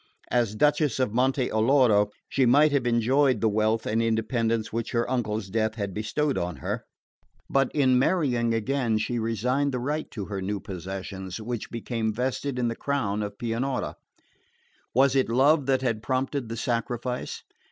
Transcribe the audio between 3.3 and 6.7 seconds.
the wealth and independence which her uncle's death had bestowed on